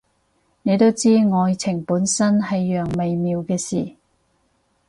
[0.63, 3.95] 你都知，愛情本身係樣微妙嘅事